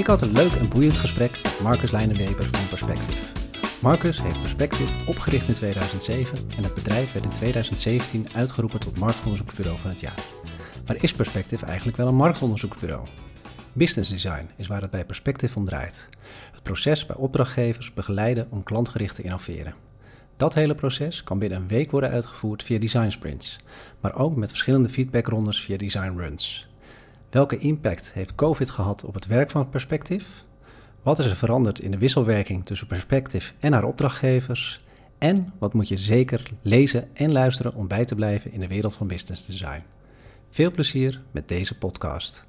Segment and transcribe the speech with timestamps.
[0.00, 3.32] Ik had een leuk en boeiend gesprek met Marcus Leinenweber van Perspective.
[3.82, 9.78] Marcus heeft Perspective opgericht in 2007 en het bedrijf werd in 2017 uitgeroepen tot marktonderzoeksbureau
[9.78, 10.18] van het jaar.
[10.86, 13.06] Maar is Perspective eigenlijk wel een marktonderzoeksbureau?
[13.72, 16.08] Business design is waar het bij Perspective om draait.
[16.52, 19.74] Het proces bij opdrachtgevers begeleiden om klantgericht te innoveren.
[20.36, 23.58] Dat hele proces kan binnen een week worden uitgevoerd via design sprints,
[24.00, 26.69] maar ook met verschillende feedbackrondes via design runs.
[27.30, 30.26] Welke impact heeft COVID gehad op het werk van Perspective?
[31.02, 34.80] Wat is er veranderd in de wisselwerking tussen Perspective en haar opdrachtgevers?
[35.18, 38.96] En wat moet je zeker lezen en luisteren om bij te blijven in de wereld
[38.96, 39.82] van business design?
[40.50, 42.48] Veel plezier met deze podcast.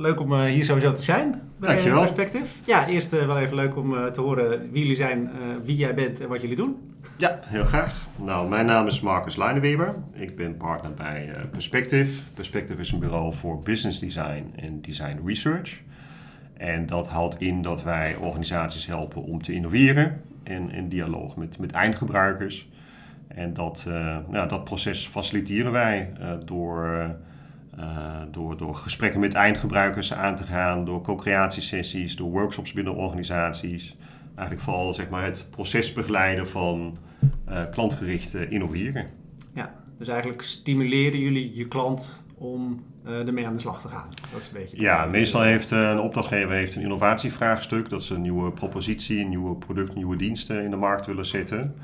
[0.00, 2.00] Leuk om uh, hier sowieso te zijn bij Dankjewel.
[2.00, 2.46] Perspective.
[2.64, 5.30] Ja, eerst uh, wel even leuk om te horen wie jullie zijn,
[5.64, 6.76] wie jij bent en wat jullie doen.
[7.16, 8.06] Ja, heel graag.
[8.16, 9.94] Nou, mijn naam is Marcus Leineweber.
[10.12, 12.22] Ik ben partner bij Perspective.
[12.34, 15.80] Perspective is een bureau voor business design en design research.
[16.56, 21.58] En dat houdt in dat wij organisaties helpen om te innoveren in, in dialoog met,
[21.58, 22.68] met eindgebruikers.
[23.28, 23.84] En dat,
[24.28, 26.12] nou, dat proces faciliteren wij
[26.44, 27.10] door
[27.78, 33.96] uh, door, door gesprekken met eindgebruikers aan te gaan, door co-creatiesessies, door workshops binnen organisaties.
[34.34, 36.96] Eigenlijk vooral zeg maar, het proces begeleiden van
[37.48, 39.06] uh, klantgericht innoveren.
[39.54, 44.08] Ja, dus eigenlijk stimuleren jullie je klant om uh, ermee aan de slag te gaan.
[44.32, 44.80] Dat is een beetje.
[44.80, 47.88] Ja, meestal heeft een opdrachtgever heeft een innovatievraagstuk.
[47.88, 51.74] Dat ze een nieuwe propositie, een nieuwe product, nieuwe diensten in de markt willen zetten.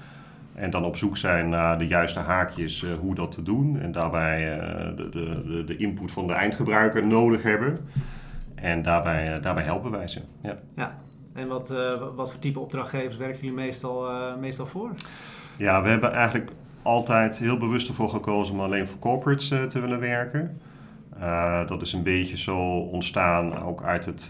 [0.56, 3.80] En dan op zoek zijn naar de juiste haakjes uh, hoe dat te doen.
[3.80, 7.78] En daarbij uh, de, de, de input van de eindgebruiker nodig hebben.
[8.54, 10.20] En daarbij, uh, daarbij helpen wij ze.
[10.42, 10.56] Ja.
[10.76, 10.98] ja.
[11.34, 11.74] En wat,
[12.14, 14.90] wat voor type opdrachtgevers werken jullie meestal, meestal voor?
[15.56, 20.00] Ja, we hebben eigenlijk altijd heel bewust ervoor gekozen om alleen voor corporates te willen
[20.00, 20.60] werken.
[21.66, 24.28] dat is een beetje zo ontstaan ook uit, het,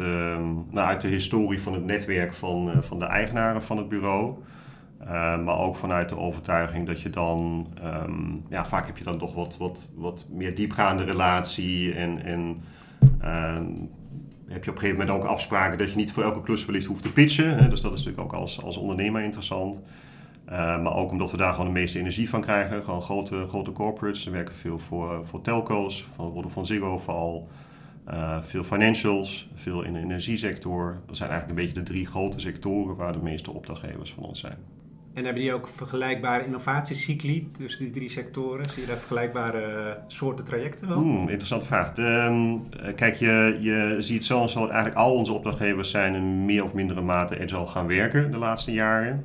[0.71, 4.35] nou, uit de historie van het netwerk van, van de eigenaren van het bureau.
[5.03, 5.09] Uh,
[5.45, 9.35] maar ook vanuit de overtuiging dat je dan, um, ja, vaak heb je dan toch
[9.35, 12.63] wat, wat, wat meer diepgaande relatie en, en
[13.23, 13.57] uh,
[14.47, 16.87] heb je op een gegeven moment ook afspraken dat je niet voor elke klus wellicht
[16.87, 17.59] hoeft te pitchen.
[17.59, 17.69] Hè?
[17.69, 19.79] Dus dat is natuurlijk ook als, als ondernemer interessant.
[20.49, 20.53] Uh,
[20.83, 22.83] maar ook omdat we daar gewoon de meeste energie van krijgen.
[22.83, 24.25] Gewoon grote, grote corporates.
[24.25, 26.07] We werken veel voor, voor telco's,
[26.47, 27.49] van Ziggo vooral.
[28.41, 31.01] veel financials, veel in de energiesector.
[31.07, 34.41] Dat zijn eigenlijk een beetje de drie grote sectoren waar de meeste opdrachtgevers van ons
[34.41, 34.57] zijn.
[35.17, 38.65] En hebben die ook vergelijkbare innovatiecycli tussen die drie sectoren?
[38.65, 40.97] Zie je daar vergelijkbare soorten trajecten wel?
[40.97, 41.95] Hmm, interessante vraag.
[41.95, 46.65] De, um, kijk, je, je ziet en zo eigenlijk al onze opdrachtgevers zijn in meer
[46.65, 49.25] of mindere mate agile gaan werken de laatste jaren.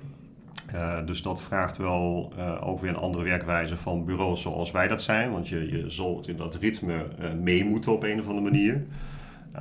[0.73, 4.87] Uh, dus dat vraagt wel uh, ook weer een andere werkwijze van bureaus zoals wij
[4.87, 5.31] dat zijn.
[5.31, 8.85] Want je, je zult in dat ritme uh, mee moeten op een of andere manier.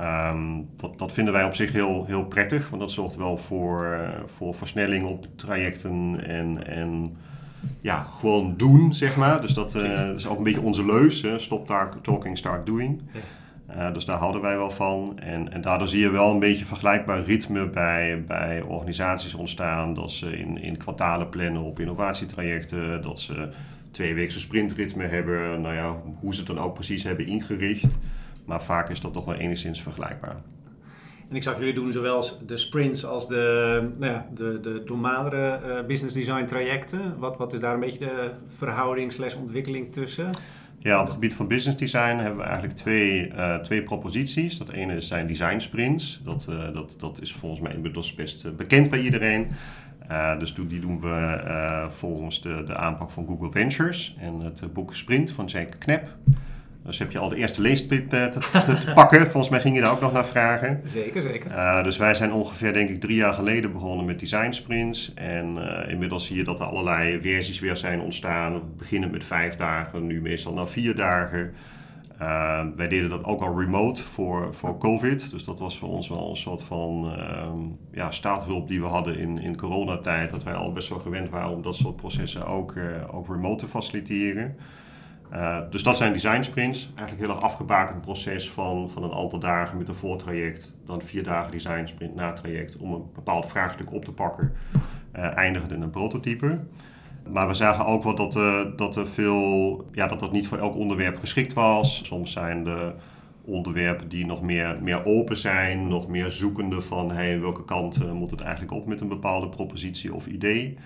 [0.00, 3.84] Um, dat, dat vinden wij op zich heel, heel prettig, want dat zorgt wel voor,
[3.84, 7.16] uh, voor versnelling op trajecten en, en
[7.80, 9.40] ja, gewoon doen, zeg maar.
[9.40, 11.38] Dus dat, uh, dat is ook een beetje onze leus, hè?
[11.38, 11.66] stop
[12.02, 13.02] talking, start doing.
[13.76, 15.18] Uh, dus daar houden wij wel van.
[15.18, 19.94] En, en daardoor zie je wel een beetje vergelijkbaar ritme bij, bij organisaties ontstaan.
[19.94, 23.48] Dat ze in, in kwartalen plannen op innovatietrajecten, dat ze
[23.90, 25.60] twee weken sprintritme hebben.
[25.60, 27.98] Nou ja, hoe ze het dan ook precies hebben ingericht.
[28.44, 30.36] Maar vaak is dat toch wel enigszins vergelijkbaar.
[31.30, 35.60] En ik zag jullie doen zowel de sprints als de, nou ja, de, de normalere
[35.66, 37.18] uh, business design trajecten.
[37.18, 40.30] Wat, wat is daar een beetje de verhouding slash ontwikkeling tussen?
[40.78, 44.58] Ja, op het gebied van business design hebben we eigenlijk twee, uh, twee proposities.
[44.58, 46.20] Dat ene zijn design sprints.
[46.24, 49.48] Dat, uh, dat, dat is volgens mij inmiddels best bekend bij iedereen.
[50.10, 54.94] Uh, dus die doen we volgens de, de aanpak van Google Ventures en het boek
[54.94, 56.16] Sprint van Jack Knep.
[56.90, 59.20] Dus heb je al de eerste leestip te, te, te, pakken.
[59.20, 60.82] Volgens mij ging je daar ook nog naar vragen.
[60.84, 61.50] Zeker, zeker.
[61.50, 65.12] Uh, dus wij zijn ongeveer, denk ik, drie jaar geleden begonnen met design sprints.
[65.14, 68.54] En uh, inmiddels zie je dat er allerlei versies weer zijn ontstaan.
[68.54, 71.54] We beginnen met vijf dagen, nu meestal na vier dagen.
[72.20, 75.30] Uh, wij deden dat ook al remote voor, voor COVID.
[75.30, 77.16] Dus dat was voor ons wel een soort van
[77.92, 80.30] ja, staathulp die we hadden in, in coronatijd.
[80.30, 82.74] Dat wij al best wel gewend waren om dat soort processen ook,
[83.12, 84.56] ook remote te faciliteren.
[85.32, 86.92] Uh, dus dat zijn design sprints.
[86.96, 90.74] Eigenlijk heel erg afgebakend proces van, van een aantal dagen met een voortraject.
[90.86, 94.52] Dan vier dagen design sprint na traject om een bepaald vraagstuk op te pakken.
[95.16, 96.58] Uh, eindigend in een prototype.
[97.28, 100.58] Maar we zagen ook wel dat, uh, dat er veel, ja, dat dat niet voor
[100.58, 102.04] elk onderwerp geschikt was.
[102.04, 102.92] Soms zijn de
[103.44, 108.30] onderwerpen die nog meer, meer open zijn, nog meer zoekende van hey, welke kant moet
[108.30, 110.78] het eigenlijk op met een bepaalde propositie of idee.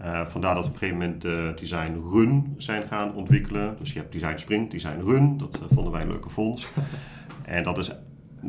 [0.00, 3.76] Uh, vandaar dat we op een gegeven moment de design run zijn gaan ontwikkelen.
[3.78, 5.38] Dus je hebt design sprint, design run.
[5.38, 6.68] Dat uh, vonden wij een leuke fonds.
[7.44, 7.92] en dat is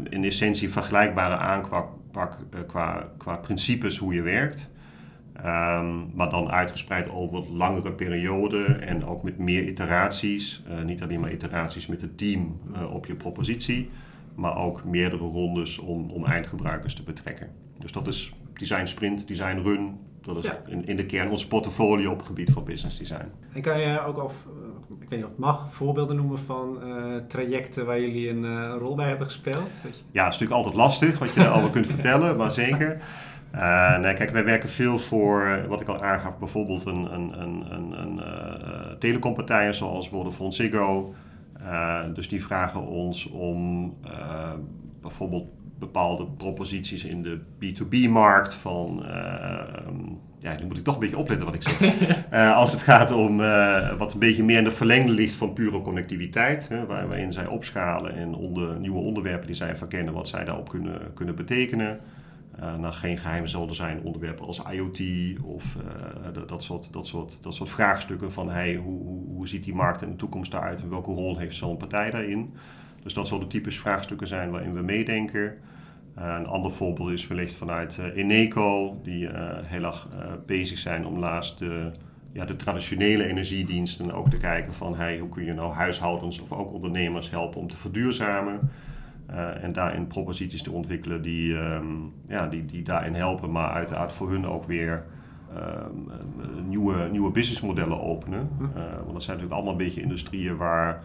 [0.10, 1.90] in essentie vergelijkbare aanpak
[2.54, 4.70] uh, qua, qua principes hoe je werkt.
[5.34, 10.64] Ehm, maar dan uitgespreid over langere perioden en ook met meer iteraties.
[10.86, 12.62] Niet alleen maar iteraties met het team
[12.92, 13.90] op je propositie,
[14.36, 17.50] maar ook meerdere rondes om, om eindgebruikers te betrekken.
[17.80, 20.00] Dus dat is design sprint, design run.
[20.28, 20.58] Dat is Ja.
[20.70, 23.32] in, in de kern ons portfolio op het gebied van business design.
[23.54, 24.34] En kan je ook al, eh,
[25.02, 28.76] ik weet niet of het mag, voorbeelden noemen van eh, trajecten waar jullie een eh,
[28.80, 29.84] rol bij hebben gespeeld?
[29.84, 33.02] Dat je- Ja, het is natuurlijk altijd lastig wat je daarover kunt vertellen, maar zeker.
[34.02, 37.92] Nee, kijk, wij werken veel voor, wat ik al aangaf, bijvoorbeeld een, een, een, een,
[38.02, 38.20] een
[39.00, 41.14] telecompartijen zoals Vodafone Ziggo.
[42.14, 43.94] Dus die vragen ons om
[45.08, 45.48] bijvoorbeeld
[45.80, 49.06] bepaalde proposities in de B2B-markt van...
[49.06, 49.94] eh,
[50.40, 51.80] ja, nu moet ik toch een beetje opletten wat ik zeg.
[52.30, 55.54] Eh, als het gaat om eh, wat een beetje meer in de verlengde ligt van
[55.54, 56.70] pure connectiviteit.
[56.70, 60.70] Hè, waar, waarin zij opschalen en onder, nieuwe onderwerpen die zij verkennen, wat zij daarop
[60.70, 62.00] kunnen, kunnen betekenen.
[62.60, 65.02] Eh nou, geen geheim zullen zijn onderwerpen als IoT
[65.44, 65.78] of
[66.48, 70.02] dat, soort, dat, soort, dat soort vraagstukken van hey, hoe, hoe, hoe ziet die markt
[70.02, 72.54] in de toekomst eruit en welke rol heeft zo'n partij daarin.
[73.08, 75.58] Dus dat zullen typisch vraagstukken zijn waarin we meedenken.
[76.16, 80.08] Eh, een ander voorbeeld is wellicht vanuit eh, Eneco, die eh, heel erg
[80.46, 81.92] bezig zijn om naast de,
[82.34, 86.52] ja, de traditionele energiediensten ook te kijken van hey, hoe kun je nou huishoudens of
[86.52, 88.60] ook ondernemers helpen om te verduurzamen.
[89.62, 91.86] En daarin proposities te ontwikkelen die, ehm,
[92.28, 95.06] ja, die, die daarin helpen, maar uiteraard voor hun ook weer
[95.56, 98.50] ehm, eh, nieuwe, nieuwe businessmodellen openen.
[98.58, 98.64] Hm.
[99.04, 101.04] Want dat zijn natuurlijk allemaal een beetje industrieën waar,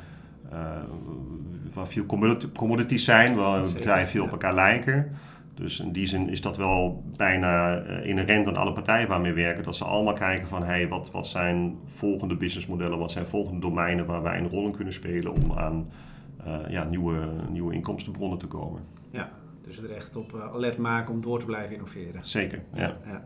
[1.72, 2.06] waar veel
[2.54, 4.32] commodities zijn, waar bedrijven veel op ja.
[4.32, 5.16] elkaar lijken.
[5.54, 9.40] Dus in die zin is dat wel bijna eh, inherent aan alle partijen waarmee we
[9.40, 9.64] werken.
[9.64, 14.06] Dat ze allemaal kijken van hey, wat, wat zijn volgende businessmodellen, wat zijn volgende domeinen
[14.06, 15.90] waar wij een rol in kunnen spelen om aan
[16.44, 18.80] eh, ja, nieuwe, nieuwe inkomstenbronnen te komen.
[19.64, 22.20] Dus er echt op eh, alert maken om door te blijven innoveren.
[22.22, 22.96] Zeker, ja.
[23.06, 23.24] Ja.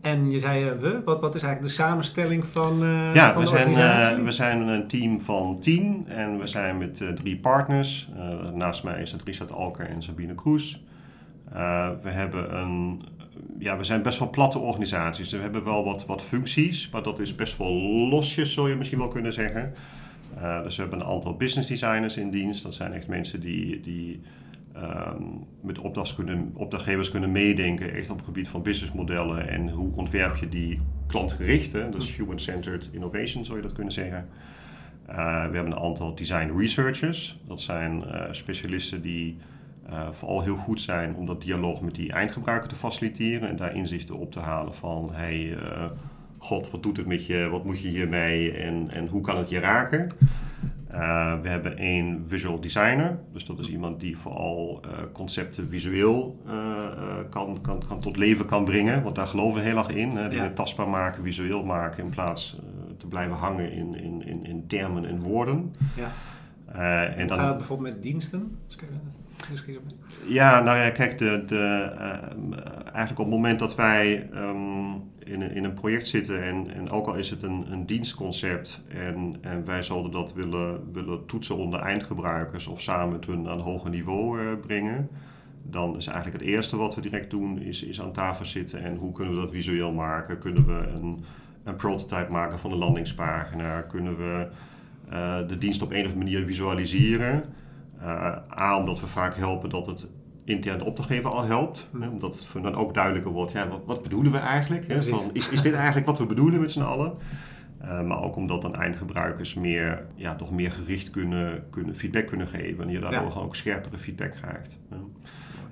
[0.00, 3.42] En je zei eh, we, wat, wat is eigenlijk de samenstelling van, eh Ja, van
[3.44, 4.16] we de zijn, organisatie?
[4.18, 8.08] eh, we zijn een team van tien en we zijn met drie partners.
[8.54, 10.82] Naast mij is het Richard Alker en Sabine Kroes.
[12.02, 13.00] We hebben een,
[13.58, 15.28] ja, we zijn best wel platte organisaties.
[15.28, 17.72] Dus we hebben wel wat, wat functies, maar dat is best wel
[18.08, 19.72] losjes, zou je misschien wel kunnen zeggen.
[20.62, 22.62] Dus we hebben een aantal business designers in dienst.
[22.62, 24.20] Dat zijn echt mensen die, die
[24.72, 25.22] ehm,
[25.60, 25.80] met
[26.14, 30.80] kunnen, opdrachtgevers kunnen meedenken, echt op het gebied van businessmodellen en hoe ontwerp je die
[31.06, 31.90] klantgericht, hè?
[31.90, 34.28] dus human-centered innovation zou je dat kunnen zeggen.
[35.06, 37.38] Eh, we hebben een aantal design researchers.
[37.46, 39.36] Dat zijn eh, specialisten die
[39.86, 43.74] eh, vooral heel goed zijn om dat dialoog met die eindgebruiker te faciliteren en daar
[43.74, 45.56] inzichten op te halen van hey,
[46.38, 49.50] god, wat doet het met je, wat moet je hiermee en, en hoe kan het
[49.50, 50.10] je raken?
[50.90, 56.40] Eh, we hebben één visual designer, dus dat is iemand die vooral eh, concepten visueel
[56.46, 56.52] eh,
[57.30, 60.10] kan, kan, kan tot leven kan brengen, want daar geloven we heel erg in.
[60.10, 60.52] Hè, dingen Ja.
[60.52, 62.58] tastbaar maken, visueel maken in plaats
[62.96, 65.74] te blijven hangen in, in, in, in termen en woorden.
[65.96, 66.10] Ja.
[67.04, 68.58] En Hoe dan, gaat het bijvoorbeeld met diensten?
[70.26, 72.12] Ja, nou ja, kijk, de, de, eh,
[72.84, 76.90] eigenlijk op het moment dat wij ehm, in, een, in een project zitten en, en
[76.90, 81.56] ook al is het een, een dienstconcept en, en wij zouden dat willen, willen toetsen
[81.56, 85.08] onder eindgebruikers of samen met hun aan een hoger niveau eh, brengen,
[85.62, 88.96] dan is eigenlijk het eerste wat we direct doen is, is aan tafel zitten en
[88.96, 90.38] hoe kunnen we dat visueel maken?
[90.38, 91.24] Kunnen we een,
[91.64, 93.80] een prototype maken van de landingspagina?
[93.80, 94.46] Kunnen we
[95.10, 97.44] eh, de dienst op een of andere manier visualiseren?
[98.00, 100.08] Eh, A, omdat we vaak helpen dat het
[100.44, 101.88] intern de opdrachtgever al helpt.
[101.90, 102.02] Hmm.
[102.02, 104.88] Hè, omdat het dan ook duidelijker wordt, ja, wat, wat bedoelen we eigenlijk?
[104.88, 105.02] Hè?
[105.02, 107.12] Van, is, is dit eigenlijk wat we bedoelen met z'n allen?
[107.80, 112.48] Eh, maar ook omdat dan eindgebruikers meer, ja, toch meer gericht kunnen, kunnen feedback kunnen
[112.48, 112.84] geven.
[112.84, 113.30] En je daardoor Ja.
[113.30, 114.76] gewoon ook scherpere feedback krijgt.
[114.90, 114.96] Ja.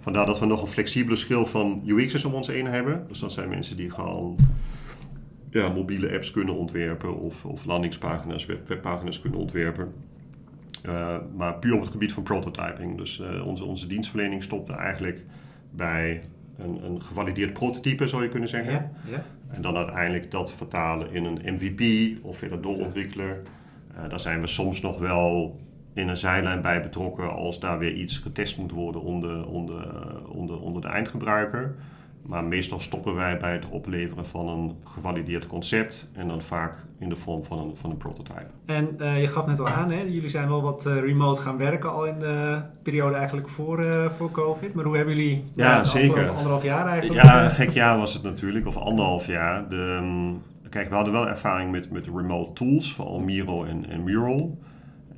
[0.00, 3.04] Vandaar dat we nog een flexibele schil van UX'ers om ons heen hebben.
[3.08, 4.36] Dus dat zijn mensen die gewoon
[5.50, 9.92] ja, mobiele apps kunnen ontwerpen of, of landingspagina's, web, webpagina's kunnen ontwerpen.
[10.86, 12.96] Uh, maar puur op het gebied van prototyping.
[12.96, 15.24] Dus uh, onze, onze dienstverlening stopte eigenlijk
[15.70, 16.22] bij
[16.58, 18.72] een, een gevalideerd prototype, zou je kunnen zeggen.
[18.72, 19.24] Ja, ja.
[19.50, 23.44] En dan uiteindelijk dat vertalen in een MVP of verder doorontwikkelen.
[23.96, 25.58] Uh, daar zijn we soms nog wel
[25.92, 29.86] in een zijlijn bij betrokken als daar weer iets getest moet worden onder, onder,
[30.28, 31.74] onder, onder de eindgebruiker.
[32.28, 37.08] Maar meestal stoppen wij bij het opleveren van een gevalideerd concept en dan vaak in
[37.08, 38.46] de vorm van een, van een prototype.
[38.66, 41.56] En uh, je gaf net al aan, hè, jullie zijn wel wat uh, remote gaan
[41.56, 44.74] werken al in de periode eigenlijk voor, uh, voor COVID.
[44.74, 46.28] Maar hoe hebben jullie ja, zeker.
[46.28, 47.22] anderhalf jaar eigenlijk?
[47.22, 49.68] Ja, een gek jaar was het natuurlijk, of anderhalf jaar.
[49.68, 54.02] De, um, kijk, we hadden wel ervaring met, met remote tools, vooral Miro en, en
[54.02, 54.58] Mural.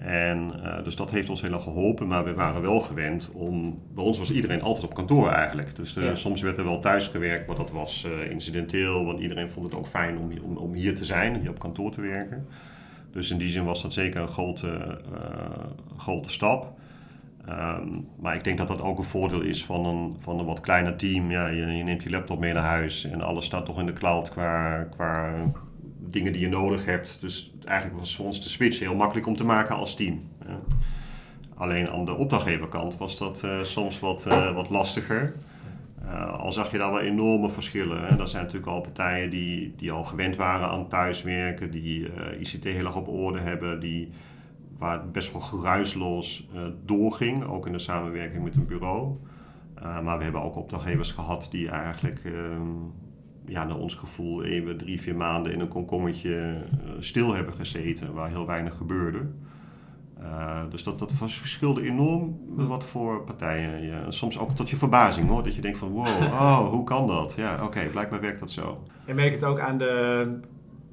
[0.04, 3.82] En uh, dus dat heeft ons heel erg geholpen, maar we waren wel gewend om.
[3.94, 5.76] Bij ons was iedereen altijd op kantoor eigenlijk.
[5.76, 6.14] Dus uh, ja.
[6.14, 9.74] soms werd er wel thuis gewerkt, maar dat was uh, incidenteel, want iedereen vond het
[9.74, 12.46] ook fijn om, om, om hier te zijn, hier op kantoor te werken.
[13.12, 15.00] Dus in die zin was dat zeker een grote,
[15.96, 16.78] grote stap.
[17.48, 20.60] Um, maar ik denk dat dat ook een voordeel is van een, van een wat
[20.60, 21.30] kleiner team.
[21.30, 23.92] Ja, je, je, neemt je laptop mee naar huis en alles staat toch in de
[23.92, 25.32] cloud qua, qua
[26.10, 27.20] dingen die je nodig hebt.
[27.20, 30.20] Dus eigenlijk was voor ons de switch heel makkelijk om te maken als team.
[31.54, 35.34] Alleen aan de opdrachtgeverkant was dat uh, soms wat, uh, wat lastiger.
[36.04, 38.00] Uh, al zag je daar wel enorme verschillen.
[38.00, 38.18] Hè.
[38.18, 42.84] Er zijn natuurlijk al partijen die, die al gewend waren aan thuiswerken, die ICT heel
[42.84, 44.10] erg op orde hebben, die,
[44.78, 46.48] waar het best wel geruisloos
[46.84, 49.16] doorging, ook in de samenwerking met een bureau.
[50.02, 52.70] maar we hebben ook opdrachtgevers gehad die eigenlijk ehm,
[53.44, 58.12] ja, naar ons gevoel even drie, vier maanden in een komkommetje uh, stil hebben gezeten,
[58.12, 59.26] waar heel weinig gebeurde.
[60.22, 63.82] Uh, dus dat, dat verschilde enorm wat voor partijen.
[63.82, 64.10] Ja.
[64.10, 66.06] Soms ook tot je verbazing hoor, dat je denkt van wow,
[66.42, 67.34] oh, hoe kan dat?
[67.36, 68.82] Ja, oké, okay, blijkbaar werkt dat zo.
[69.06, 70.38] En merk het ook aan de,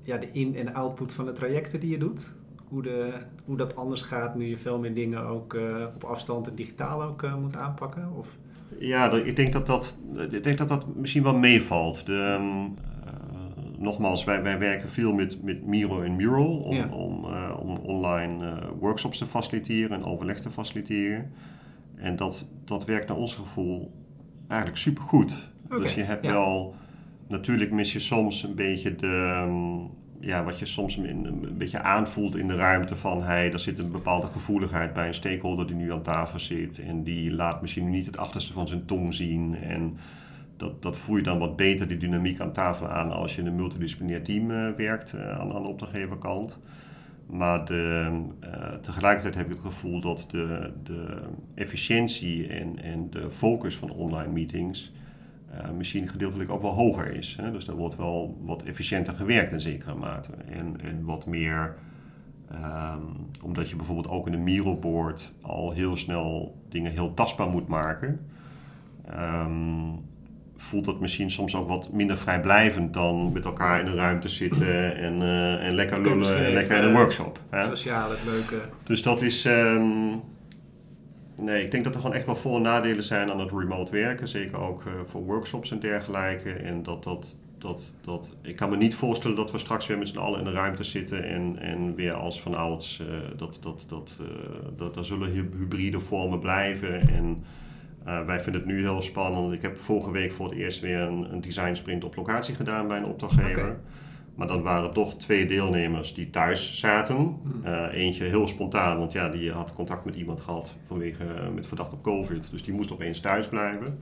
[0.01, 2.35] ja, de in- en output van de trajecten die je doet?
[2.67, 3.13] Hoe, de,
[3.45, 7.03] hoe dat anders gaat nu je veel meer dingen ook uh, op afstand en digitaal
[7.03, 8.11] ook moet aanpakken?
[8.17, 8.27] Of?
[8.79, 9.99] Ja, ik denk dat dat,
[10.31, 12.05] ik denk dat, dat misschien wel meevalt.
[12.05, 13.13] De, uh,
[13.77, 16.87] nogmaals, wij, wij werken veel met, met Miro en Mural om, ja.
[16.87, 21.31] om, uh, om online uh, workshops te faciliteren en overleg te faciliteren.
[21.95, 23.91] En dat, dat werkt naar ons gevoel
[24.47, 25.51] eigenlijk supergoed.
[25.65, 26.31] Okay, dus je hebt ja.
[26.31, 26.75] wel,
[27.27, 32.35] natuurlijk mis je soms een beetje de, um, ja, wat je soms een, beetje aanvoelt
[32.35, 35.91] in de ruimte van hey, er zit een bepaalde gevoeligheid bij een stakeholder die nu
[35.91, 39.97] aan tafel zit en die laat misschien niet het achterste van zijn tong zien en
[40.57, 43.47] dat, dat voel je dan wat beter die dynamiek aan tafel aan als je in
[43.47, 46.57] een multidisciplinair team uh, werkt uh, aan, aan de opdrachtgeverkant.
[47.25, 48.11] Maar de,
[48.43, 51.21] uh, tegelijkertijd heb ik het gevoel dat de, de
[51.55, 54.91] efficiëntie en, en de focus van online meetings
[55.51, 57.37] uh, misschien gedeeltelijk ook wel hoger is.
[57.41, 57.51] Hè?
[57.51, 60.31] Dus er wordt wel wat efficiënter gewerkt in zekere mate.
[60.49, 61.75] En, en wat meer,
[62.51, 67.67] um, omdat je bijvoorbeeld ook in een Miro-board al heel snel dingen heel tastbaar moet
[67.67, 68.19] maken.
[69.19, 70.05] Um,
[70.57, 74.95] voelt dat misschien soms ook wat minder vrijblijvend dan met elkaar in een ruimte zitten
[74.95, 77.39] en, uh, en lekker lullen en lekker in een workshop.
[77.49, 78.61] Het sociale, het leuke.
[78.83, 79.45] Dus dat is.
[79.45, 80.21] Um,
[81.41, 83.91] Nee, ik denk dat er gewoon echt wel voor- en nadelen zijn aan het remote
[83.91, 84.27] werken.
[84.27, 86.51] Zeker ook uh, voor workshops en dergelijke.
[86.51, 90.07] En dat dat, dat, dat, ik kan me niet voorstellen dat we straks weer met
[90.07, 93.85] z'n allen in de ruimte zitten en, en weer als van ouds, uh, dat, dat,
[93.89, 94.27] dat, uh,
[94.77, 97.09] dat, er zullen hybride vormen blijven.
[97.09, 97.43] En
[98.25, 99.53] wij vinden het nu heel spannend.
[99.53, 102.87] Ik heb vorige week voor het eerst weer een, een design sprint op locatie gedaan
[102.87, 103.79] bij een opdrachtgever.
[104.37, 107.37] Maar dan waren toch twee deelnemers die thuis zaten.
[107.65, 111.67] Uh, eentje heel spontaan, want ja, die had contact met iemand gehad vanwege uh, met
[111.67, 112.51] verdacht op COVID.
[112.51, 113.99] Dus die moest opeens thuis blijven.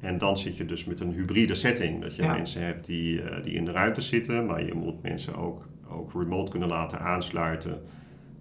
[0.00, 2.02] En dan zit je dus met een hybride setting.
[2.02, 2.32] Dat je ja.
[2.32, 6.12] mensen hebt die, uh, die in de ruimte zitten, maar je moet mensen ook, ook
[6.12, 7.80] remote kunnen laten aansluiten.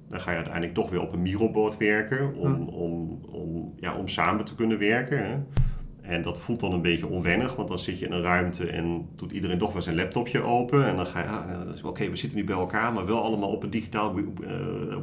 [0.09, 4.07] Dan ga je uiteindelijk toch weer op een Miro-board werken om, om, om, ja, om
[4.07, 5.25] samen te kunnen werken.
[5.25, 5.37] Hè.
[6.03, 9.09] En dat voelt dan een beetje onwennig, want dan zit je in een ruimte en
[9.15, 10.87] doet iedereen toch wel zijn laptopje open.
[10.87, 13.49] En dan ga je, ah, oké, okay, we zitten nu bij elkaar, maar wel allemaal
[13.49, 14.25] op een digitaal uh,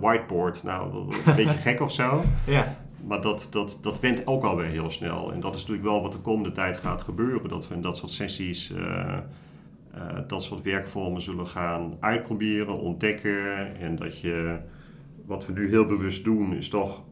[0.00, 0.62] whiteboard.
[0.62, 2.22] Nou, een beetje gek of zo.
[2.46, 2.76] Ja.
[3.06, 5.32] Maar dat, dat, dat went ook alweer heel snel.
[5.32, 7.48] En dat is natuurlijk wel wat de komende tijd gaat gebeuren.
[7.48, 8.78] Dat we in dat soort sessies, uh,
[9.94, 13.76] uh, dat soort werkvormen zullen gaan uitproberen, ontdekken.
[13.76, 14.58] En dat je,
[15.26, 17.02] wat we nu heel bewust doen, is toch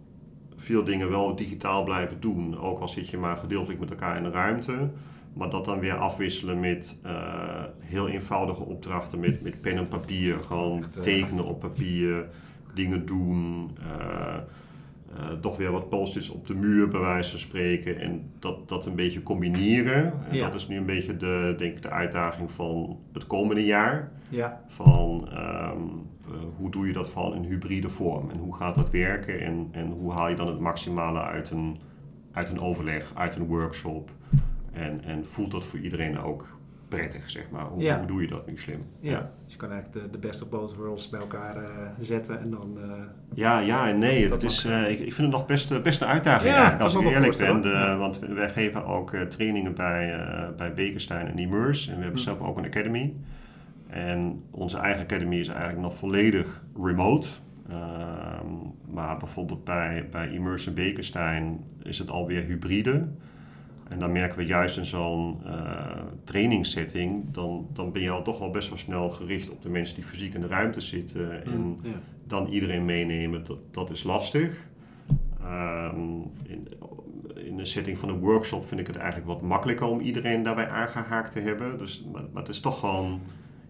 [0.59, 2.59] veel dingen wel digitaal blijven doen.
[2.59, 4.91] Ook al zit je maar gedeeltelijk met elkaar in de ruimte.
[5.33, 10.39] Maar dat dan weer afwisselen met uh, heel eenvoudige opdrachten met, met pen en papier.
[10.39, 12.29] Gewoon Echt, uh, tekenen op papier,
[12.75, 13.71] dingen doen.
[13.79, 14.37] Uh,
[15.41, 18.01] toch weer wat posters op de muur bij wijze van spreken.
[18.01, 20.13] En dat, dat een beetje combineren.
[20.29, 20.47] En ja.
[20.47, 24.13] dat is nu een beetje de, denk ik, de uitdaging van het komende jaar.
[24.29, 24.61] Ja.
[24.67, 28.31] Van um, uh, hoe doe je dat vooral in hybride vorm?
[28.31, 29.41] En hoe gaat dat werken?
[29.41, 31.77] En, en hoe haal je dan het maximale uit een,
[32.33, 34.11] uit een overleg, uit een workshop?
[34.73, 36.59] En, en voelt dat voor iedereen ook
[36.89, 37.65] prettig, zeg maar?
[37.65, 37.99] Hoe, ja.
[37.99, 38.83] hoe doe je dat nu slim?
[39.01, 39.31] Ja, ja.
[39.45, 41.69] dus je kan eigenlijk de, de best of both worlds bij elkaar uh,
[41.99, 42.79] zetten en dan...
[42.79, 42.93] Uh,
[43.35, 44.29] ja, ja en nee.
[44.29, 46.95] Dat is, uh, ik, ik vind het nog best, best een uitdaging ja, eigenlijk, als
[46.95, 47.63] ik eerlijk ben.
[47.63, 50.21] De, want wij geven ook trainingen bij,
[50.57, 51.91] bij Bekenstein en Immerse.
[51.91, 52.27] En we hebben hm.
[52.27, 53.15] zelf ook een academy.
[53.89, 57.29] En onze eigen academy is eigenlijk nog volledig remote.
[57.71, 63.09] Um, maar bijvoorbeeld bij, bij Immerse en Bekenstein is het alweer hybride.
[63.89, 65.53] En dan merken we juist in zo'n uh,
[66.25, 69.95] trainingssetting, dan, dan ben je al toch wel best wel snel gericht op de mensen
[69.95, 71.45] die fysiek in de ruimte zitten.
[71.45, 71.77] En mm,
[72.25, 74.67] dan iedereen meenemen, dat, dat is lastig.
[75.41, 75.99] Ehm,
[76.43, 76.69] in,
[77.35, 80.69] in de setting van een workshop vind ik het eigenlijk wat makkelijker om iedereen daarbij
[80.69, 81.79] aangehaakt te hebben.
[81.79, 83.21] Dus, maar, maar het is toch gewoon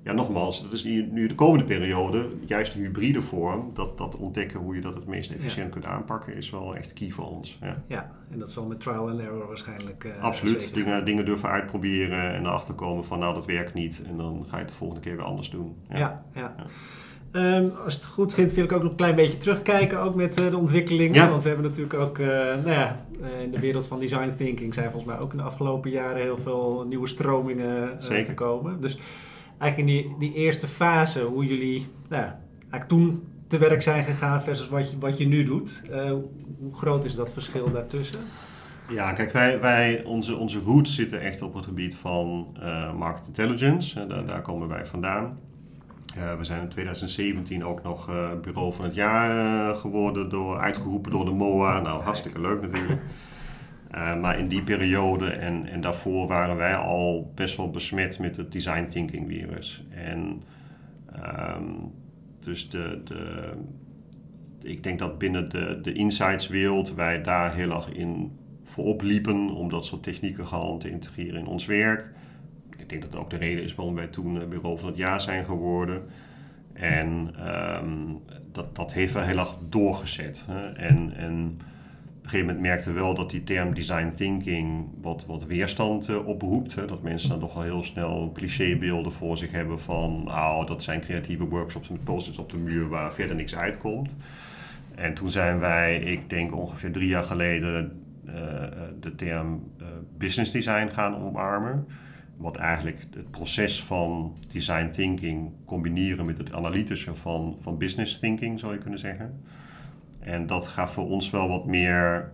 [0.09, 4.61] ja, nogmaals, dat is nu de komende periode, juist de hybride vorm, dat, dat ontdekken
[4.61, 7.59] hoe je dat het meest efficiënt kunt aanpakken, is wel echt key voor ons.
[7.61, 10.05] Ja, ja en dat zal met trial and error waarschijnlijk.
[10.05, 14.17] Uh, Absoluut, dingen, dingen durven uitproberen en erachter komen van nou dat werkt niet en
[14.17, 15.77] dan ga je het de volgende keer weer anders doen.
[15.91, 16.23] Ja, ja.
[16.35, 16.55] ja.
[17.57, 20.41] Um, als het goed vindt, wil ik ook nog een klein beetje terugkijken, ook met
[20.41, 21.29] uh, de ontwikkelingen.
[21.29, 23.05] Want we hebben natuurlijk ook, uh, nou ja,
[23.43, 26.37] in de wereld van design thinking zijn volgens mij ook in de afgelopen jaren heel
[26.37, 28.81] veel nieuwe stromingen gekomen.
[28.81, 28.99] Dus
[29.59, 32.25] eigenlijk in die, die eerste fase, hoe jullie nou,
[32.61, 35.83] eigenlijk toen te werk zijn gegaan versus wat je, wat je nu doet.
[35.91, 36.11] Uh,
[36.59, 38.21] hoe groot is dat verschil daartussen?
[38.89, 43.27] Ja, kijk, wij, wij, onze, onze roots zitten echt op het gebied van uh, market
[43.27, 44.07] intelligence.
[44.07, 45.39] Daar, daar, komen wij vandaan.
[46.39, 48.11] We zijn in 2017 ook nog
[48.43, 51.81] bureau van het jaar geworden, door, uitgeroepen door de MOA.
[51.81, 53.01] Nou, hartstikke leuk natuurlijk.
[53.95, 58.37] Uh, maar in die periode en, en daarvoor waren wij al best wel besmet met
[58.37, 59.85] het design thinking virus.
[59.91, 60.43] En
[61.57, 61.93] um,
[62.41, 63.53] dus de, de,
[64.63, 69.51] ik denk dat binnen de, de insights wereld wij daar heel erg in voorop liepen
[69.51, 72.13] om dat soort technieken gewoon te integreren in ons werk.
[72.77, 74.97] Ik denk dat dat ook de reden is waarom wij toen eh, bureau van het
[74.97, 76.03] jaar zijn geworden.
[76.73, 77.35] En
[77.83, 78.21] um,
[78.53, 80.45] dat, dat heeft wel heel erg doorgezet.
[80.47, 80.73] Hè.
[80.73, 81.61] En, en
[82.29, 86.75] een gegeven moment merkte wel dat die term design thinking wat, wat weerstand uh, oproept.
[86.75, 86.87] Hè?
[86.87, 91.01] Dat mensen dan toch al heel snel clichébeelden voor zich hebben van, nou, dat zijn
[91.01, 94.15] creatieve workshops met posters op de muur waar verder niks uitkomt.
[94.95, 98.35] En toen zijn wij, ik denk ongeveer drie jaar geleden, uh,
[99.01, 99.73] de term
[100.19, 101.87] business design gaan omarmen.
[102.37, 108.59] Wat eigenlijk het proces van design thinking combineren met het analytische van, van business thinking,
[108.59, 109.41] zou je kunnen zeggen.
[110.19, 112.33] En dat gaat voor ons wel wat meer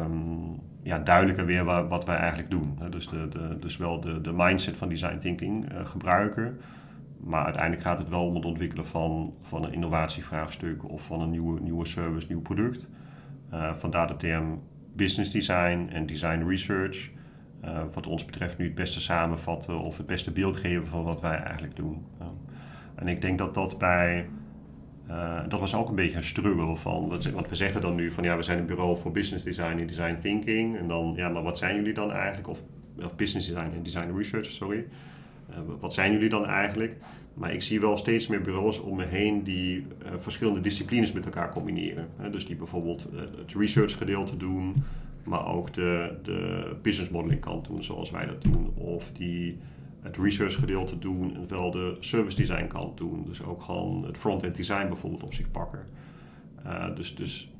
[0.00, 2.78] um, ja, duidelijker weer wat, wat wij eigenlijk doen.
[2.90, 6.60] Dus, de, de, dus wel de, de mindset van design thinking uh, gebruiken.
[7.20, 11.30] Maar uiteindelijk gaat het wel om het ontwikkelen van, van een innovatievraagstuk of van een
[11.30, 12.88] nieuwe, nieuwe service, nieuw product.
[13.52, 17.10] Uh, vandaar de term business design en design research.
[17.64, 21.20] Uh, wat ons betreft nu het beste samenvatten of het beste beeld geven van wat
[21.20, 22.06] wij eigenlijk doen.
[22.94, 24.28] en ik denk dat dat bij
[25.08, 28.24] uh, dat was ook een beetje een struggle van, want we zeggen dan nu van
[28.24, 30.78] ja, we zijn een bureau voor business design en design thinking.
[30.78, 32.48] En dan, ja, maar wat zijn jullie dan eigenlijk?
[32.48, 32.62] Of,
[33.04, 34.84] of business design en design research, sorry.
[35.50, 36.96] Uh, wat zijn jullie dan eigenlijk?
[37.34, 39.86] Maar ik zie wel steeds meer bureaus om me heen die
[40.16, 42.08] verschillende disciplines met elkaar combineren.
[42.30, 44.74] dus die bijvoorbeeld het research gedeelte doen,
[45.24, 48.72] maar ook de, de business modeling kant doen zoals wij dat doen.
[48.74, 49.58] Of die
[50.02, 53.24] het research gedeelte doen en wel de service design kant doen.
[53.26, 55.86] Dus ook gewoon het front-end design bijvoorbeeld op zich pakken.
[56.66, 57.52] Uh, dus, dus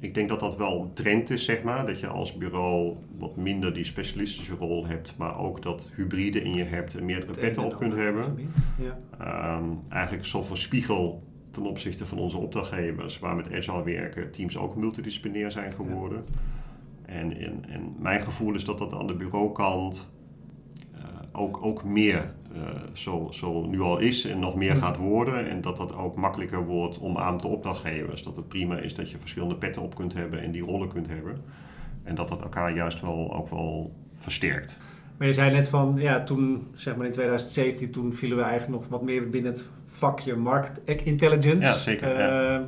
[0.00, 1.86] ik denk dat dat wel een trend is, zeg maar.
[1.86, 6.54] Dat je als bureau wat minder die specialistische rol hebt, maar ook dat hybride in
[6.54, 8.38] je hebt en meerdere petten op kunt hebben.
[8.78, 9.56] Ja.
[9.56, 14.30] Um, eigenlijk een soort van spiegel ten opzichte van onze opdrachtgevers, waar met Agile werken,
[14.30, 16.18] teams ook multidisciplinair zijn geworden.
[16.26, 17.12] Ja.
[17.14, 20.08] En, en, en mijn gevoel is dat dat aan de bureaukant
[21.38, 25.48] ook, ook meer uh, zo, zo nu al is en nog meer gaat worden.
[25.48, 28.22] En dat dat ook makkelijker wordt om aan te opdrachtgevers.
[28.22, 31.08] Dat het prima is dat je verschillende petten op kunt hebben en die rollen kunt
[31.08, 31.40] hebben.
[32.02, 34.76] En dat dat elkaar juist wel ook wel versterkt.
[35.16, 38.80] Maar je zei net van, ja, toen, zeg maar in 2017, toen vielen we eigenlijk
[38.80, 41.66] nog wat meer binnen het vakje market intelligence.
[41.66, 42.18] Ja, zeker.
[42.18, 42.66] ja.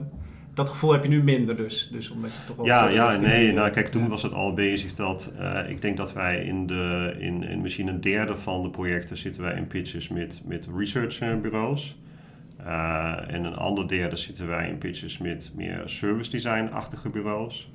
[0.54, 1.88] Dat gevoel heb je nu minder dus.
[1.92, 3.52] dus omdat je toch wel ja, ja nee.
[3.52, 5.32] Nou, kijk, toen was het al bezig dat...
[5.38, 9.16] Uh, ik denk dat wij in, de, in, in misschien een derde van de projecten...
[9.16, 11.98] zitten wij in pitches met, met researchbureaus.
[12.60, 17.70] Uh, en een ander derde zitten wij in pitches met meer service design-achtige bureaus.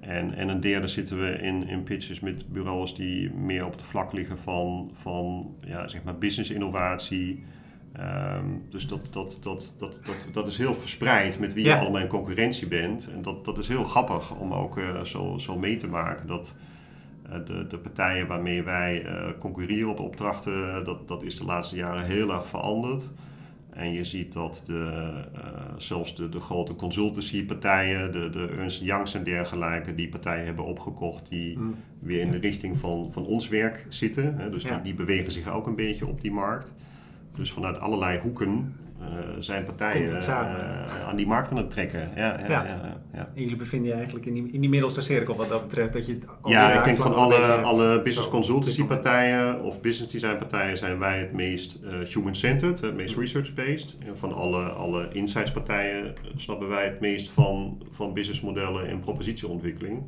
[0.00, 3.84] En, en een derde zitten we in, in pitches met bureaus die meer op de
[3.84, 7.44] vlak liggen van, van ja, zeg maar business innovatie...
[8.00, 12.00] Um, dus dat, dat, dat, dat, dat, dat is heel verspreid met wie je allemaal
[12.00, 13.08] in concurrentie bent.
[13.14, 16.54] En dat, dat is heel grappig om ook uh, zo, zo mee te maken dat
[17.26, 21.76] uh, de, de partijen waarmee wij uh, concurreren op opdrachten, dat, dat is de laatste
[21.76, 23.10] jaren heel erg veranderd.
[23.70, 25.12] En je ziet dat de,
[25.76, 31.28] zelfs de, de grote consultancypartijen, de, de Ernst Youngs en dergelijke, die partijen hebben opgekocht
[31.28, 31.74] die mm.
[31.98, 34.38] weer in de richting van, van ons werk zitten.
[34.38, 34.50] Hè.
[34.50, 34.74] Dus ja.
[34.74, 36.72] die, die bewegen zich ook een beetje op die markt.
[37.36, 38.74] Dus vanuit allerlei hoeken
[39.38, 40.22] zijn partijen
[41.06, 42.10] aan die markt aan het trekken.
[42.16, 42.64] Ja, ja,
[43.12, 43.30] ja.
[43.34, 45.92] En jullie bevinden je eigenlijk in die, in die middelste cirkel wat dat betreft.
[45.92, 50.38] Dat je het ja, ik denk van alle, alle business consultancy partijen of business design
[50.38, 53.96] partijen zijn wij het meest human-centered, het meest research-based.
[54.06, 60.02] En van alle, alle insights partijen snappen wij het meest van, van businessmodellen en propositieontwikkeling.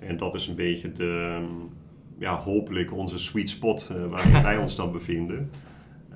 [0.00, 1.40] En dat is een beetje de,
[2.18, 5.50] ja, hopelijk onze sweet spot waar wij ons dan bevinden.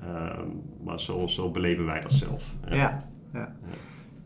[0.07, 0.47] Ehm,
[0.83, 2.55] maar zo, zo beleven wij dat zelf.
[2.69, 3.05] Ja, ja.
[3.33, 3.55] ja.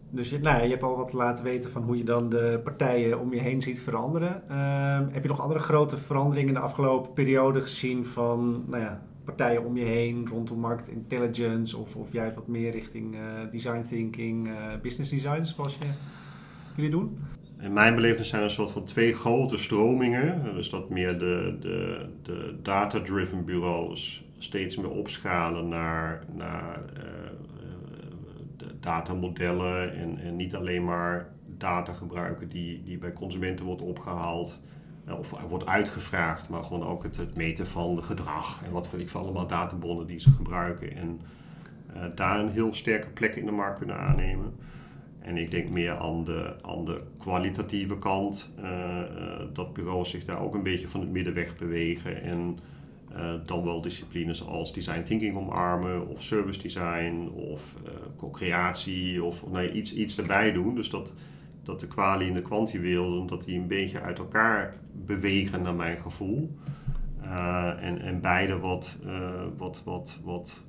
[0.10, 3.20] Dus je, nou, je hebt al wat laten weten van hoe je dan de partijen
[3.20, 4.50] om je heen ziet veranderen.
[4.50, 9.02] Ehm, heb je nog andere grote veranderingen in de afgelopen periode gezien van nou ja,
[9.26, 13.82] partijen om je heen rondom market intelligence of, of juist wat meer richting uh, design
[13.82, 15.86] thinking, uh, business design zoals je,
[16.76, 17.18] jullie doen?
[17.60, 20.54] In mijn beleving zijn er een soort van twee grote stromingen.
[20.56, 27.04] Dus dat meer de, de, de data-driven bureaus steeds meer opschalen naar, naar uh,
[28.58, 34.60] de datamodellen en, en niet alleen maar data gebruiken die, die bij consumenten wordt opgehaald
[35.06, 39.10] eh, of wordt uitgevraagd, maar gewoon ook het, meten van gedrag en wat weet ik
[39.10, 41.22] van allemaal databonnen die ze gebruiken en
[42.16, 44.54] daar een heel sterke plek in de markt kunnen aannemen.
[45.28, 49.00] En ik denk meer aan de, aan de kwalitatieve kant, uh,
[49.54, 52.58] dat bureaus zich daar ook een beetje van het middenweg bewegen en
[53.12, 57.76] uh, dan wel disciplines als design thinking omarmen of service design of
[58.18, 60.76] co-creatie of, nee, iets, iets erbij doen.
[60.76, 61.14] Dus dat,
[61.64, 64.74] dat de kwalie en de kwantiwereld, dat die een beetje uit elkaar
[65.06, 66.52] bewegen naar mijn gevoel.
[67.80, 68.98] en, en beide wat,
[69.58, 70.64] wat, wat, wat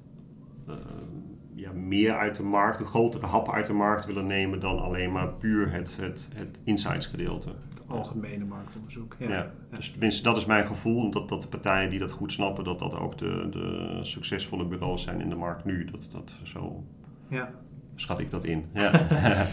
[1.55, 5.13] ja, meer uit de markt, een grotere hap uit de markt willen nemen dan alleen
[5.13, 7.49] maar puur het, het, het insights gedeelte.
[7.69, 9.15] Het algemene marktonderzoek.
[9.19, 9.29] Ja.
[9.29, 9.51] ja.
[9.71, 11.11] Dus tenminste, dat is mijn gevoel.
[11.11, 15.03] Dat, dat de partijen die dat goed snappen, dat dat ook de, de succesvolle bureaus
[15.03, 15.85] zijn in de markt nu.
[15.85, 16.85] Dat, dat zo
[17.29, 17.51] ja.
[17.95, 18.65] schat ik dat in.
[18.73, 18.91] Ja.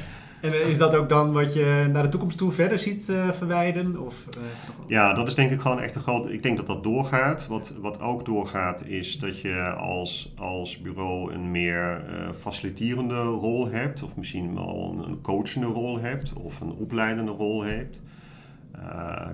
[0.45, 3.31] En eh, is dat ook dan wat je naar de toekomst toe verder ziet uh,
[3.31, 3.99] verwijden?
[3.99, 4.43] Of, uh,
[4.87, 6.29] ja, dat is denk ik gewoon echt een groot...
[6.29, 7.47] Ik denk dat dat doorgaat.
[7.47, 12.01] Wat, wat ook doorgaat is dat je als, als bureau een meer
[12.37, 14.03] faciliterende rol hebt.
[14.03, 16.33] Of misschien wel een, een coachende rol hebt.
[16.33, 17.99] Of een opleidende rol hebt.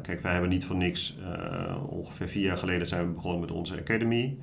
[0.02, 1.17] kijk, wij hebben niet voor niks...
[1.89, 4.38] ongeveer vier jaar geleden zijn we begonnen met onze academy...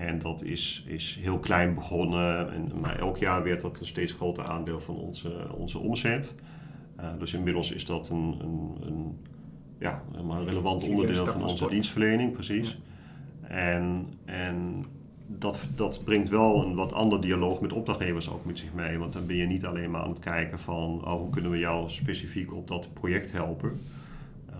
[0.00, 4.12] En dat is, is heel klein begonnen, en, maar elk jaar werd dat een steeds
[4.12, 6.32] groter aandeel van onze, onze omzet.
[7.00, 9.16] Uh, dus inmiddels is dat een, een, een
[9.78, 12.78] ja, een relevant onderdeel van onze dienstverlening, precies.
[13.40, 14.84] En, en
[15.26, 18.98] dat, dat brengt wel een wat ander dialoog met opdrachtgevers ook met zich mee.
[18.98, 21.58] Want dan ben je niet alleen maar aan het kijken van oh, hoe kunnen we
[21.58, 23.80] jou specifiek op dat project helpen.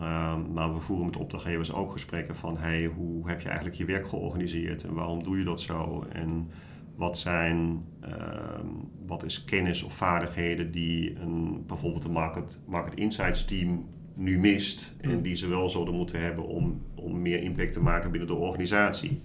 [0.03, 3.85] Um, maar we voeren met opdrachtgevers ook gesprekken van hey, hoe heb je eigenlijk je
[3.85, 6.07] werk georganiseerd en waarom doe je dat zo?
[6.13, 6.51] En
[6.97, 13.45] wat zijn, um, wat is kennis of vaardigheden die een, bijvoorbeeld een market, market insights
[13.45, 17.81] team nu mist en die ze wel zouden moeten hebben om, om meer impact te
[17.81, 19.21] maken binnen de organisatie.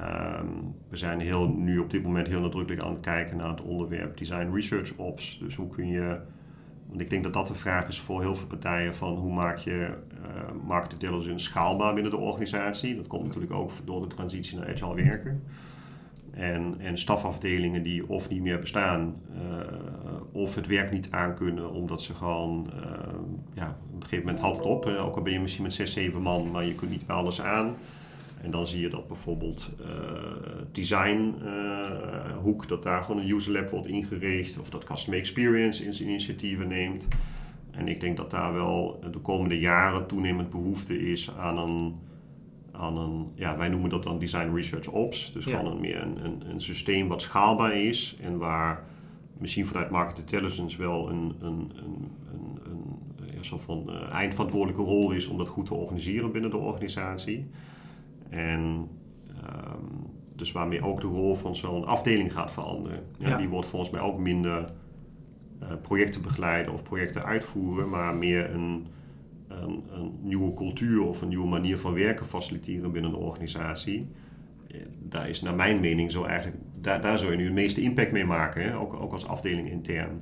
[0.00, 3.62] Um, we zijn heel, nu op dit moment heel nadrukkelijk aan het kijken naar het
[3.62, 5.38] onderwerp Design Research Ops.
[5.38, 6.20] Dus hoe kun je
[6.90, 9.58] want ik denk dat dat een vraag is voor heel veel partijen van hoe maak
[9.58, 9.70] je
[10.12, 12.96] uh, market intelligence schaalbaar binnen de organisatie.
[12.96, 15.42] Dat komt natuurlijk ook door de transitie naar agile werken.
[16.30, 19.40] En, en stafafdelingen die of niet meer bestaan, uh,
[20.32, 22.82] of het werk niet aankunnen, omdat ze gewoon, uh,
[23.54, 24.86] ja, op een gegeven moment had het op.
[24.86, 27.76] ook al ben je misschien met 6, 7 man, maar je kunt niet alles aan.
[28.42, 29.86] En dan zie je dat bijvoorbeeld uh,
[30.72, 36.02] design uh, hoek, dat daar gewoon een user lab wordt ingericht of dat customer experience
[36.04, 37.08] initiatieven neemt.
[37.70, 41.94] En ik denk dat daar wel de komende jaren toenemend behoefte is aan een,
[42.72, 45.32] aan een ja, wij noemen dat dan design research ops.
[45.32, 48.84] Dus gewoon een, meer een, een, een, systeem wat schaalbaar is en waar
[49.38, 54.82] misschien vanuit market intelligence wel een, een, een, een, een ja, soort van uh, eindverantwoordelijke
[54.82, 57.50] rol is om dat goed te organiseren binnen de organisatie.
[58.30, 58.88] En
[59.44, 63.02] um, dus waarmee ook de rol van zo'n afdeling gaat veranderen.
[63.18, 64.64] Ja, Die wordt volgens mij ook minder
[65.62, 68.86] uh, projecten begeleiden of projecten uitvoeren, maar meer een,
[69.48, 74.08] een, een, nieuwe cultuur of een nieuwe manier van werken faciliteren binnen een organisatie.
[74.98, 78.12] Daar is naar mijn mening zo eigenlijk, daar, daar zou je nu het meeste impact
[78.12, 78.78] mee maken, hè?
[78.78, 80.20] Ook, ook als afdeling intern.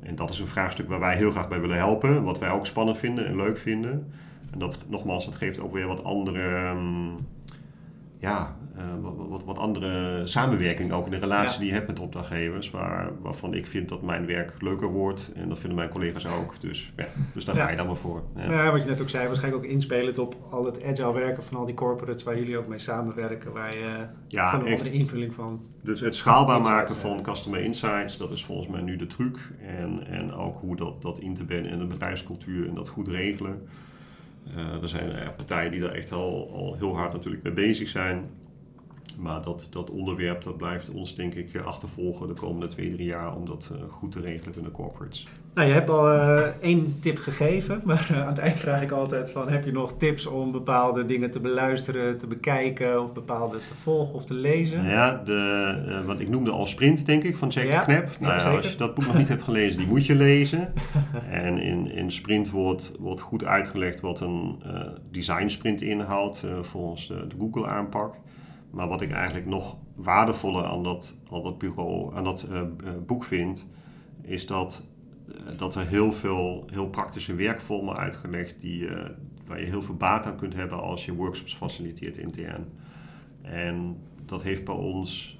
[0.00, 2.66] En dat is een vraagstuk waar wij heel graag bij willen helpen, wat wij ook
[2.66, 4.12] spannend vinden en leuk vinden.
[4.50, 7.16] En dat, nogmaals, dat geeft ook weer wat andere um,
[8.20, 8.56] ja,
[9.00, 12.70] wat, wat, wat, andere samenwerking ook in de relatie die je hebt met opdrachtgevers.
[12.70, 15.32] Waar, waarvan ik vind dat mijn werk leuker wordt.
[15.34, 16.54] En dat vinden mijn collega's ook.
[16.60, 18.22] Dus, ja, dus daar ga je dan maar voor.
[18.36, 18.72] Ja.
[18.72, 21.66] wat je net ook zei, waarschijnlijk ook inspelend op al het agile werken van al
[21.66, 23.52] die corporates waar jullie ook mee samenwerken.
[23.52, 25.60] Waar je ja, een andere invulling van.
[25.82, 29.38] Dus het schaalbaar maken van customer insights, dat is volgens mij nu de truc.
[29.66, 33.08] En, en ook hoe dat, dat in te binden in de bedrijfscultuur en dat goed
[33.08, 33.68] regelen.
[34.56, 38.30] Uh, er zijn partijen die daar echt al, al heel hard natuurlijk mee bezig zijn.
[39.20, 43.36] Maar dat, dat onderwerp dat blijft ons denk ik achtervolgen de komende twee, drie jaar
[43.36, 45.26] om dat uh, goed te regelen in de corporates.
[45.54, 48.90] Nou, je hebt al uh, één tip gegeven, maar uh, aan het eind vraag ik
[48.90, 53.58] altijd van heb je nog tips om bepaalde dingen te beluisteren, te bekijken of bepaalde
[53.58, 54.84] te volgen of te lezen?
[54.84, 58.20] Ja, de, wat ik noemde al Sprint denk ik van Jack ja, Knap.
[58.20, 60.72] Nou, ja, als je dat boek nog niet hebt gelezen, die moet je lezen.
[61.30, 64.62] en in, in Sprint wordt, wordt goed uitgelegd wat een
[65.10, 68.14] design sprint inhoudt volgens de, de Google aanpak.
[68.70, 72.62] Maar wat ik eigenlijk nog waardevoller aan dat, aan dat bureau, aan dat uh,
[73.06, 73.66] boek vind,
[74.22, 74.84] is dat,
[75.28, 79.04] uh, dat er heel veel heel praktische werkvormen uitgelegd die, uh,
[79.46, 82.64] waar je heel veel baat aan kunt hebben als je workshops faciliteert intern.
[83.42, 85.38] En dat heeft bij ons,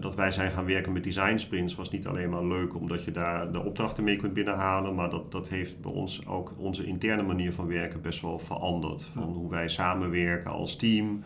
[0.00, 3.12] dat wij zijn gaan werken met design sprints, was niet alleen maar leuk omdat je
[3.12, 7.22] daar de opdrachten mee kunt binnenhalen, maar dat, dat heeft bij ons ook onze interne
[7.22, 9.02] manier van werken best wel veranderd.
[9.02, 11.22] Van hoe wij samenwerken als team.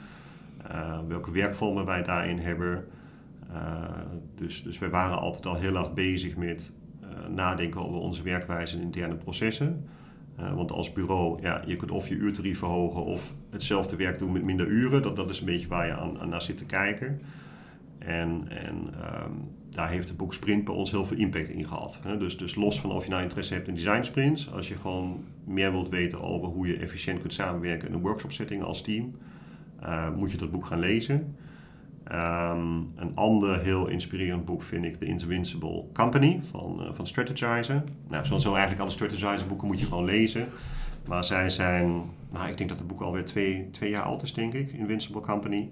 [0.68, 2.84] Eh, welke werkvormen wij daarin hebben.
[3.52, 3.82] Eh,
[4.34, 8.76] dus, dus wij waren altijd al heel erg bezig met eh, nadenken over onze werkwijze
[8.76, 9.88] en interne processen.
[10.54, 14.42] want als bureau, ja, je kunt of je uurtarief verhogen of hetzelfde werk doen met
[14.42, 15.02] minder uren.
[15.02, 17.20] Dat, dat is een beetje waar je aan, aan naar zit te kijken.
[17.98, 21.98] En, en um, daar heeft het boek Sprint bij ons heel veel impact in gehad.
[22.02, 22.18] Hè?
[22.18, 25.24] Dus, dus los van of je nou interesse hebt in design sprints, als je gewoon
[25.44, 29.14] meer wilt weten over hoe je efficiënt kunt samenwerken in een workshop setting als team,
[29.82, 31.36] uh, moet je dat boek gaan lezen.
[32.12, 37.82] Um, een ander heel inspirerend boek vind ik The Invincible Company van, uh, van Strategizer.
[38.08, 40.46] Nou, zoals zo eigenlijk alle Strategizer boeken moet je gewoon lezen.
[41.06, 44.34] Maar zij zijn, nou ik denk dat het boek alweer twee, twee jaar oud is
[44.34, 45.70] denk ik, Invincible Company.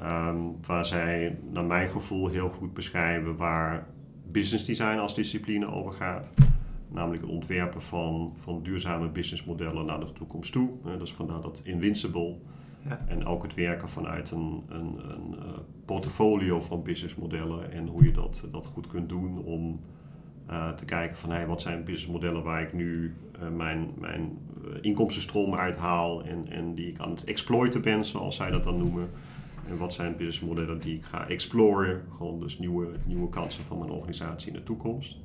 [0.00, 3.86] Um, waar zij naar mijn gevoel heel goed beschrijven waar
[4.30, 6.30] business design als discipline over gaat.
[6.88, 10.70] Namelijk het ontwerpen van, van duurzame businessmodellen naar de toekomst toe.
[10.86, 12.36] Uh, dat is vandaar dat Invincible
[13.06, 18.12] en ook het werken vanuit een, een, een uh, portfolio van businessmodellen en hoe je
[18.12, 19.80] dat, dat goed kunt doen om
[20.50, 24.38] uh, te kijken van hey, wat zijn businessmodellen waar ik nu uh, mijn, mijn
[24.80, 29.10] inkomstenstroom uithaal en, en die ik aan het exploiten ben, zoals zij dat dan noemen.
[29.68, 33.90] En wat zijn businessmodellen die ik ga exploren, gewoon dus nieuwe, nieuwe kansen van mijn
[33.90, 35.16] organisatie in de toekomst.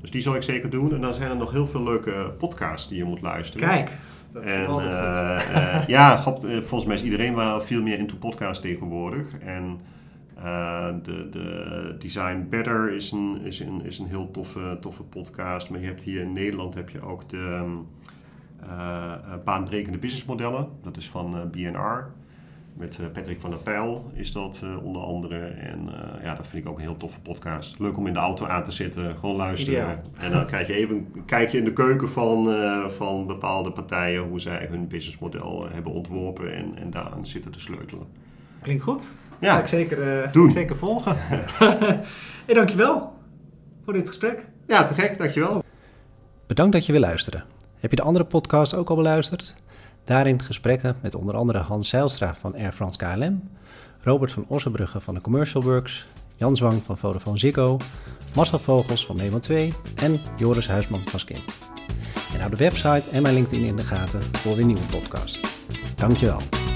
[0.00, 0.92] Dus die zal ik zeker doen.
[0.94, 3.68] En dan zijn er nog heel veel leuke podcasts die je moet luisteren.
[3.68, 3.90] Kijk,
[4.32, 5.54] dat is altijd goed.
[5.54, 9.38] Uh, ja, God, volgens mij is iedereen wel veel meer into podcast tegenwoordig.
[9.38, 9.80] En
[11.02, 15.70] de, de Design Better is een, is een, is een heel toffe, toffe podcast.
[15.70, 17.76] Maar je hebt hier in Nederland heb je ook de
[18.62, 19.12] uh,
[19.44, 20.68] baanbrekende businessmodellen.
[20.82, 22.10] Dat is van BNR.
[22.78, 25.38] Met eh, Patrick van der Pijl is dat uh, onder andere.
[25.46, 27.78] En uh, ja, dat vind ik ook een heel toffe podcast.
[27.78, 30.02] Leuk om in de auto aan te zitten, gewoon luisteren.
[30.18, 34.22] En dan krijg je even een kijkje in de keuken van, uh, van bepaalde partijen,
[34.22, 38.06] hoe zij hun businessmodel hebben ontworpen en, en daaraan zitten te sleutelen.
[38.62, 39.08] Klinkt goed.
[39.38, 39.54] Ja.
[39.54, 40.50] Ga ik zeker, Doen.
[40.50, 41.16] zeker volgen.
[42.46, 43.12] hey, dankjewel
[43.84, 44.46] voor dit gesprek.
[44.66, 45.64] Ja, te gek, dankjewel.
[46.46, 47.42] Bedankt dat je weer luisterde.
[47.80, 49.54] Heb je de andere podcast ook al beluisterd?
[50.08, 53.42] Daarin gesprekken met onder andere Hans Zijlstra van Air France KLM,
[54.00, 57.76] Robert van Ossenbrugge van de Commercial Works, Jan Zwang van Vodafone Ziggo,
[58.34, 61.40] Marcel Vogels van Nederland 2 en Joris Huisman van Skin.
[62.32, 65.40] En hou de website en mijn LinkedIn in de gaten voor weer nieuwe podcast.
[65.96, 66.67] Dankjewel.